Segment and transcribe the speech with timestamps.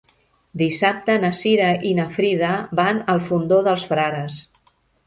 [0.61, 2.51] Dissabte na Cira i na Frida
[2.81, 4.43] van al Fondó dels Frares.